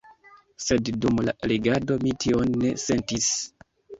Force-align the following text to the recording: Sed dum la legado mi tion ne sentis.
Sed 0.67 0.87
dum 1.03 1.19
la 1.27 1.35
legado 1.51 1.97
mi 2.05 2.15
tion 2.25 2.57
ne 2.65 2.73
sentis. 2.87 3.31